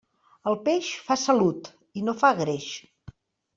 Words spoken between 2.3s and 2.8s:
greix.